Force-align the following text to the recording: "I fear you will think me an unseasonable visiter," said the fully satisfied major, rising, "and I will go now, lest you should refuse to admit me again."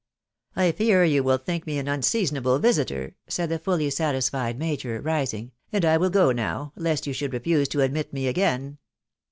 "I 0.55 0.71
fear 0.71 1.03
you 1.03 1.23
will 1.23 1.37
think 1.37 1.67
me 1.67 1.77
an 1.77 1.87
unseasonable 1.87 2.57
visiter," 2.57 3.15
said 3.27 3.49
the 3.49 3.59
fully 3.59 3.91
satisfied 3.91 4.57
major, 4.57 4.99
rising, 4.99 5.51
"and 5.71 5.85
I 5.85 5.97
will 5.97 6.09
go 6.09 6.31
now, 6.31 6.73
lest 6.75 7.05
you 7.05 7.13
should 7.13 7.33
refuse 7.33 7.67
to 7.67 7.81
admit 7.81 8.11
me 8.11 8.27
again." 8.27 8.79